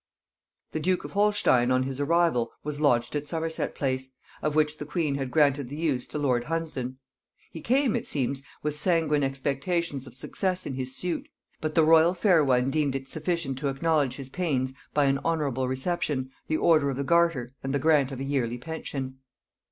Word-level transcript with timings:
The 0.71 0.79
duke 0.79 1.03
of 1.03 1.11
Holstein 1.11 1.69
on 1.69 1.83
his 1.83 1.99
arrival 1.99 2.51
was 2.63 2.81
lodged 2.81 3.15
at 3.15 3.27
Somerset 3.27 3.75
Place, 3.75 4.09
of 4.41 4.55
which 4.55 4.79
the 4.79 4.85
queen 4.87 5.13
had 5.13 5.29
granted 5.29 5.69
the 5.69 5.75
use 5.75 6.07
to 6.07 6.17
lord 6.17 6.45
Hunsdon. 6.45 6.97
He 7.51 7.61
came, 7.61 7.95
it 7.95 8.07
seems, 8.07 8.41
with 8.63 8.73
sanguine 8.75 9.21
expectations 9.23 10.07
of 10.07 10.15
success 10.15 10.65
in 10.65 10.73
his 10.73 10.95
suit; 10.95 11.27
but 11.59 11.75
the 11.75 11.83
royal 11.83 12.15
fair 12.15 12.43
one 12.43 12.71
deemed 12.71 12.95
it 12.95 13.07
sufficient 13.09 13.59
to 13.59 13.67
acknowledge 13.67 14.15
his 14.15 14.29
pains 14.29 14.73
by 14.91 15.03
an 15.05 15.19
honorable 15.23 15.67
reception, 15.67 16.31
the 16.47 16.57
order 16.57 16.89
of 16.89 16.97
the 16.97 17.03
garter, 17.03 17.51
and 17.61 17.71
the 17.71 17.77
grant 17.77 18.11
of 18.11 18.19
a 18.19 18.23
yearly 18.23 18.57
pension. 18.57 19.19